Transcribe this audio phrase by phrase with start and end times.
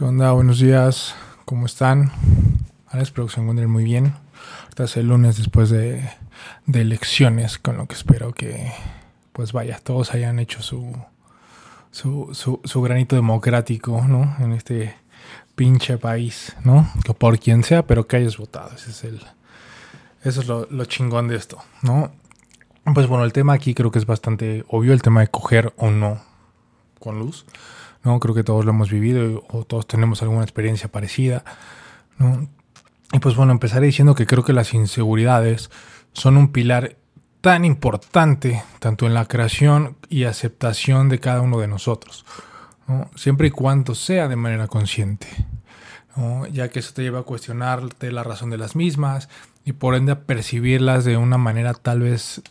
[0.00, 0.32] ¿Qué onda?
[0.32, 1.14] Buenos días.
[1.44, 2.10] ¿Cómo están?
[2.86, 4.14] Ahora espero que se encuentren muy bien.
[4.62, 6.08] Ahorita es el lunes después de,
[6.64, 8.72] de elecciones, con lo que espero que,
[9.34, 10.96] pues vaya, todos hayan hecho su,
[11.90, 12.30] su,
[12.64, 14.36] su, granito democrático, ¿no?
[14.38, 14.96] En este
[15.54, 16.90] pinche país, ¿no?
[17.04, 18.70] Que por quien sea, pero que hayas votado.
[18.74, 19.20] Ese es el,
[20.24, 22.10] eso es lo, lo chingón de esto, ¿no?
[22.94, 25.90] Pues bueno, el tema aquí creo que es bastante obvio, el tema de coger o
[25.90, 26.29] no
[27.00, 27.44] con luz.
[28.04, 28.20] ¿no?
[28.20, 31.44] Creo que todos lo hemos vivido o todos tenemos alguna experiencia parecida,
[32.18, 32.48] ¿no?
[33.12, 35.70] Y pues bueno, empezaré diciendo que creo que las inseguridades
[36.12, 36.96] son un pilar
[37.40, 42.24] tan importante tanto en la creación y aceptación de cada uno de nosotros,
[42.86, 43.10] ¿no?
[43.16, 45.26] siempre y cuando sea de manera consciente,
[46.52, 49.28] ya que eso te lleva a cuestionarte la razón de las mismas
[49.64, 52.42] y por ende a percibirlas de una manera tal vez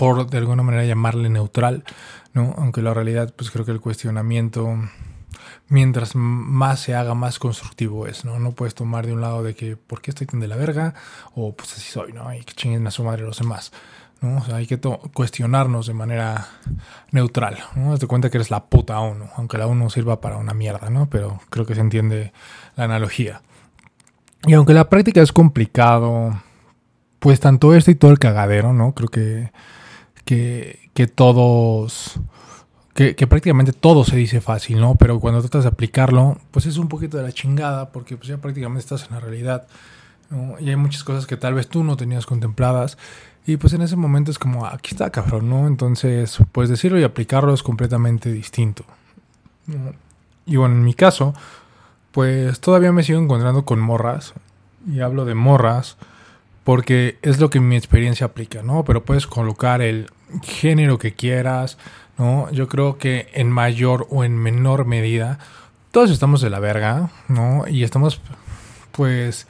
[0.00, 1.84] por de alguna manera llamarle neutral,
[2.32, 2.54] ¿no?
[2.56, 4.78] Aunque la realidad, pues creo que el cuestionamiento,
[5.68, 8.38] mientras más se haga, más constructivo es, ¿no?
[8.38, 10.94] No puedes tomar de un lado de que, ¿por qué estoy tan de la verga?
[11.34, 12.32] O pues así soy, ¿no?
[12.32, 13.72] Y que chinguen a su madre los demás.
[14.22, 14.38] ¿no?
[14.38, 14.80] O sea, hay que
[15.12, 16.48] cuestionarnos de manera
[17.10, 17.98] neutral, ¿no?
[17.98, 21.10] Te cuenta que eres la puta ONU, aunque la ONU sirva para una mierda, ¿no?
[21.10, 22.32] Pero creo que se entiende
[22.74, 23.42] la analogía.
[24.46, 26.40] Y aunque la práctica es complicado,
[27.18, 28.94] pues tanto esto y todo el cagadero, ¿no?
[28.94, 29.50] Creo que,
[30.94, 32.20] que, todos,
[32.94, 34.94] que, prácticamente todo se dice fácil, ¿no?
[34.94, 38.38] Pero cuando tratas de aplicarlo, pues es un poquito de la chingada, porque pues ya
[38.38, 39.66] prácticamente estás en la realidad.
[40.60, 42.96] Y hay muchas cosas que tal vez tú no tenías contempladas.
[43.44, 45.66] Y pues en ese momento es como, aquí está, cabrón, ¿no?
[45.66, 48.84] Entonces, pues decirlo y aplicarlo es completamente distinto.
[50.46, 51.34] Y bueno, en mi caso,
[52.12, 54.34] pues todavía me sigo encontrando con morras.
[54.88, 55.96] Y hablo de morras
[56.62, 58.84] porque es lo que mi experiencia aplica, ¿no?
[58.84, 60.08] Pero puedes colocar el
[60.42, 61.78] género que quieras,
[62.18, 62.50] ¿no?
[62.50, 65.38] Yo creo que en mayor o en menor medida
[65.90, 67.66] todos estamos de la verga, ¿no?
[67.66, 68.20] Y estamos,
[68.92, 69.48] pues,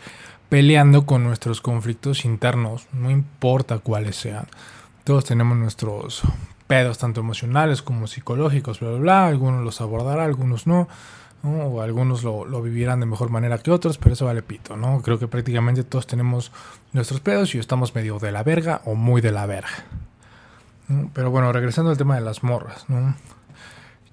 [0.48, 4.46] peleando con nuestros conflictos internos, no importa cuáles sean.
[5.04, 6.22] Todos tenemos nuestros
[6.66, 9.26] pedos, tanto emocionales como psicológicos, bla, bla, bla.
[9.26, 10.88] Algunos los abordarán, algunos no.
[11.42, 11.50] ¿no?
[11.66, 15.02] O algunos lo, lo, vivirán de mejor manera que otros, pero eso vale pito, ¿no?
[15.02, 16.52] Creo que prácticamente todos tenemos
[16.92, 19.84] nuestros pedos y estamos medio de la verga o muy de la verga.
[20.90, 21.10] ¿No?
[21.14, 23.14] Pero bueno, regresando al tema de las morras, ¿no?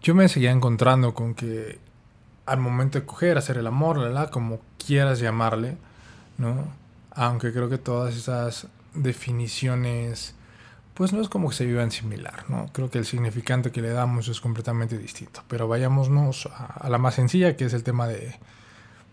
[0.02, 1.80] Yo me seguía encontrando con que
[2.46, 5.78] al momento de coger, hacer el amor, la, como quieras llamarle,
[6.38, 6.66] ¿no?
[7.12, 10.34] Aunque creo que todas esas definiciones
[10.94, 12.72] pues no es como que se vivan similar, ¿no?
[12.74, 15.44] Creo que el significante que le damos es completamente distinto.
[15.48, 18.34] Pero vayámonos a, a la más sencilla, que es el tema de,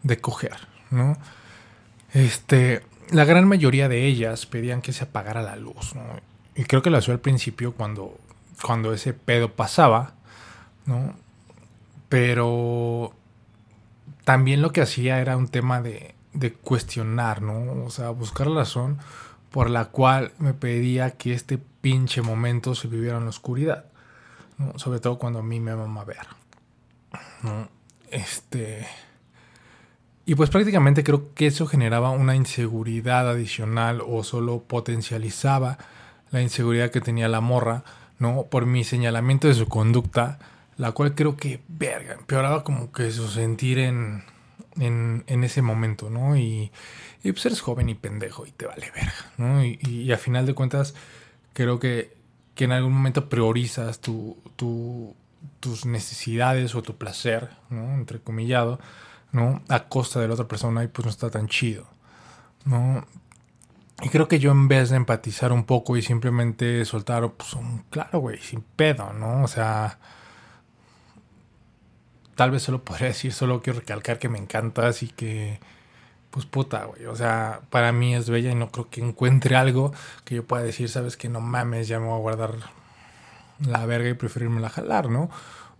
[0.03, 0.57] de coger,
[0.91, 1.19] ¿no?
[2.15, 6.05] Este, la gran mayoría de ellas pedían que se apagara la luz, ¿no?
[6.55, 8.17] Y creo que lo hacía al principio cuando,
[8.63, 10.15] cuando ese pedo pasaba,
[10.87, 11.15] ¿no?
[12.09, 13.13] Pero
[14.25, 17.85] también lo que hacía era un tema de, de cuestionar, ¿no?
[17.85, 18.99] O sea, buscar la razón
[19.51, 23.85] por la cual me pedía que este pinche momento se viviera en la oscuridad.
[24.59, 24.77] ¿no?
[24.79, 26.27] Sobre todo cuando a mí me mama ver.
[27.43, 27.69] ¿no?
[28.11, 28.87] Este.
[30.27, 35.79] Y pues prácticamente creo que eso generaba una inseguridad adicional o solo potencializaba
[36.35, 37.85] la inseguridad que tenía la morra,
[38.19, 38.47] ¿no?
[38.51, 40.41] Por mi señalamiento de su conducta,
[40.77, 44.25] la cual creo que, verga, empeoraba como que su sentir en,
[44.81, 46.37] en, ese momento, ¿no?
[46.37, 46.73] Y,
[47.23, 49.65] y, pues eres joven y pendejo y te vale verga, ¿no?
[49.65, 50.97] Y, a final de cuentas,
[51.53, 52.17] creo que,
[52.57, 57.95] que en algún momento priorizas tu, tus necesidades o tu placer, ¿no?
[57.95, 58.81] Entrecomillado,
[59.31, 59.63] ¿no?
[59.69, 61.87] A costa de la otra persona y pues no está tan chido,
[62.65, 63.07] ¿no?
[64.03, 67.85] Y creo que yo en vez de empatizar un poco y simplemente soltar, pues un,
[67.91, 69.45] claro, güey, sin pedo, ¿no?
[69.45, 69.99] O sea,
[72.35, 75.61] tal vez solo podría decir, solo quiero recalcar que me encantas y que,
[76.31, 77.07] pues puta, güey.
[77.07, 79.93] O sea, para mí es bella y no creo que encuentre algo
[80.25, 82.55] que yo pueda decir, sabes que no mames, ya me voy a guardar
[83.61, 85.31] la verga y preferirme la jalar, ¿no?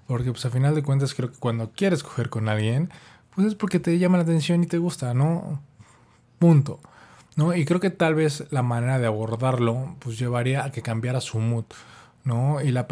[0.07, 2.91] Porque pues a final de cuentas creo que cuando quieres coger con alguien,
[3.35, 5.61] pues es porque te llama la atención y te gusta, ¿no?
[6.39, 6.81] Punto.
[7.37, 7.55] ¿No?
[7.55, 11.39] Y creo que tal vez la manera de abordarlo pues llevaría a que cambiara su
[11.39, 11.65] mood.
[12.25, 12.61] ¿no?
[12.63, 12.87] Y la,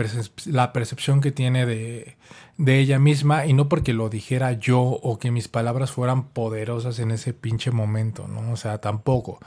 [0.46, 2.16] la percepción que tiene de,
[2.58, 6.98] de, ella misma, y no porque lo dijera yo o que mis palabras fueran poderosas
[6.98, 8.52] en ese pinche momento, ¿no?
[8.52, 9.40] O sea, tampoco,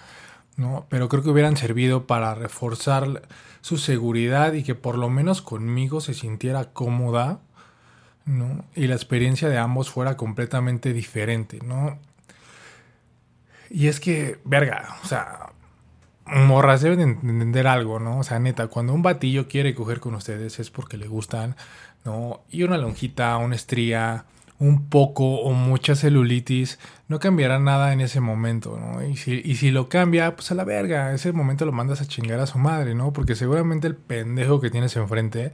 [0.57, 0.88] ¿no?
[0.89, 3.21] Pero creo que hubieran servido para reforzar
[3.62, 7.39] su seguridad y que por lo menos conmigo se sintiera cómoda,
[8.25, 8.65] ¿no?
[8.75, 12.00] Y la experiencia de ambos fuera completamente diferente, ¿no?
[13.69, 15.51] Y es que, verga, o sea,
[16.25, 18.19] morras deben entender algo, ¿no?
[18.19, 21.56] O sea, neta, cuando un batillo quiere coger con ustedes es porque le gustan,
[22.03, 22.41] ¿no?
[22.50, 24.25] Y una lonjita, una estría,
[24.57, 29.06] un poco o mucha celulitis, no cambiará nada en ese momento, ¿no?
[29.06, 32.07] Y si, y si lo cambia, pues a la verga, ese momento lo mandas a
[32.07, 33.11] chingar a su madre, ¿no?
[33.13, 35.51] Porque seguramente el pendejo que tienes enfrente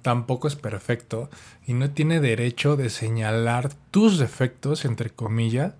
[0.00, 1.30] tampoco es perfecto
[1.66, 5.74] y no tiene derecho de señalar tus defectos, entre comillas,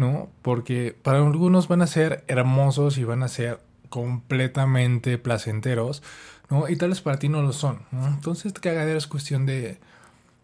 [0.00, 0.30] ¿no?
[0.40, 3.60] Porque para algunos van a ser hermosos y van a ser
[3.90, 6.02] completamente placenteros,
[6.48, 6.70] ¿no?
[6.70, 8.08] Y tal vez para ti no lo son, ¿no?
[8.08, 9.78] Entonces, este cagadero es cuestión de,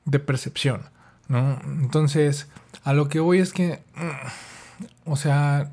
[0.05, 0.83] de percepción,
[1.29, 1.59] ¿no?
[1.65, 2.49] Entonces,
[2.85, 5.73] a lo que voy es que, mm, o sea,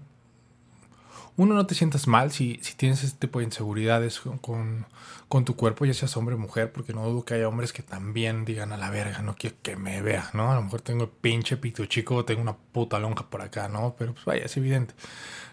[1.37, 4.85] uno no te sientas mal si, si tienes este tipo de inseguridades con,
[5.27, 7.81] con, tu cuerpo, ya seas hombre o mujer, porque no dudo que haya hombres que
[7.81, 10.51] también digan a la verga, no quiero que me vea, ¿no?
[10.51, 13.95] A lo mejor tengo pinche pito chico, tengo una puta lonja por acá, ¿no?
[13.97, 14.93] Pero pues vaya, es evidente,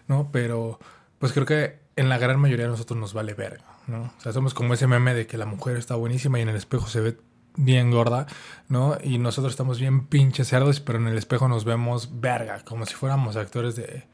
[0.07, 0.29] ¿no?
[0.31, 0.79] Pero
[1.17, 4.13] pues creo que en la gran mayoría de nosotros nos vale verga, ¿no?
[4.17, 6.55] O sea, somos como ese meme de que la mujer está buenísima y en el
[6.55, 7.17] espejo se ve
[7.55, 8.27] bien gorda,
[8.69, 8.97] ¿no?
[9.03, 12.93] Y nosotros estamos bien pinches cerdos, pero en el espejo nos vemos verga, como si
[12.93, 14.05] fuéramos actores de,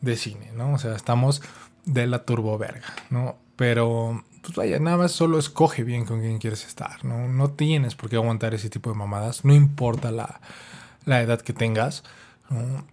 [0.00, 0.74] de cine, ¿no?
[0.74, 1.42] O sea, estamos
[1.84, 3.36] de la turbo verga, ¿no?
[3.56, 7.28] Pero, pues vaya, nada más solo escoge bien con quién quieres estar, ¿no?
[7.28, 10.40] No tienes por qué aguantar ese tipo de mamadas, no importa la,
[11.04, 12.04] la edad que tengas,
[12.50, 12.84] ¿no?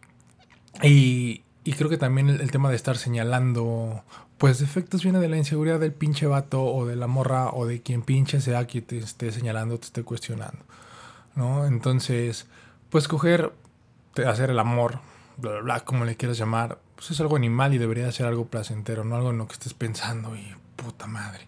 [0.82, 4.04] Y, y creo que también el, tema de estar señalando,
[4.38, 7.82] pues defectos viene de la inseguridad del pinche vato o de la morra o de
[7.82, 10.60] quien pinche sea que te esté señalando, te esté cuestionando,
[11.36, 11.66] ¿no?
[11.66, 12.48] Entonces,
[12.90, 13.52] pues coger,
[14.26, 15.00] hacer el amor,
[15.38, 18.46] bla, bla, bla, como le quieras llamar, pues es algo animal y debería ser algo
[18.46, 21.48] placentero, no algo en lo que estés pensando y puta madre.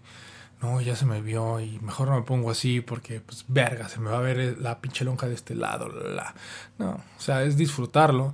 [0.62, 4.00] No, ya se me vio y mejor no me pongo así porque, pues, verga, se
[4.00, 5.88] me va a ver la pinche lonja de este lado.
[5.88, 6.34] La,
[6.80, 8.34] No, o sea, es disfrutarlo,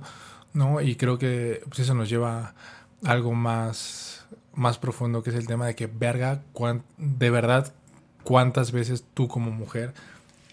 [0.54, 0.80] ¿no?
[0.80, 2.54] Y creo que pues, eso nos lleva a
[3.04, 6.42] algo más, más profundo, que es el tema de que, verga,
[6.96, 7.74] de verdad,
[8.22, 9.92] cuántas veces tú como mujer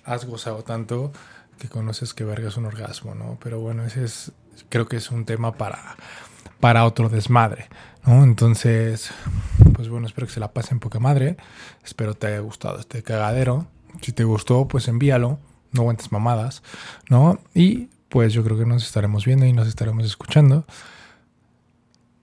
[0.04, 1.14] has gozado tanto
[1.58, 3.38] que conoces que verga es un orgasmo, ¿no?
[3.42, 4.32] Pero bueno, ese es,
[4.70, 5.96] creo que es un tema para
[6.60, 7.68] para otro desmadre,
[8.06, 8.24] ¿no?
[8.24, 9.12] Entonces,
[9.74, 11.38] pues bueno, espero que se la pasen poca madre.
[11.84, 13.68] Espero te haya gustado este cagadero.
[14.02, 15.40] Si te gustó, pues envíalo.
[15.74, 16.64] No aguantes mamadas,
[17.10, 17.40] ¿no?
[17.54, 20.66] Y pues yo creo que nos estaremos viendo y nos estaremos escuchando.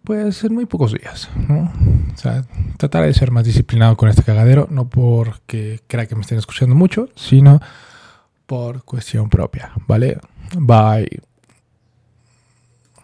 [0.05, 1.73] Pues en muy pocos días, ¿no?
[2.15, 2.45] O sea,
[2.77, 6.75] tratar de ser más disciplinado con este cagadero, no porque crea que me estén escuchando
[6.75, 7.61] mucho, sino
[8.47, 10.19] por cuestión propia, ¿vale?
[10.57, 11.23] Bye.